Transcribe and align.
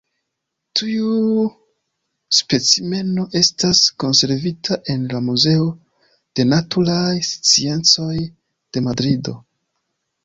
Tiu 0.79 1.41
specimeno 2.37 3.25
estas 3.41 3.81
konservita 4.05 4.79
en 4.95 5.05
la 5.13 5.21
Muzeo 5.29 5.69
de 6.41 6.49
Naturaj 6.57 7.07
Sciencoj 7.31 8.13
de 8.19 8.85
Madrido. 8.89 9.41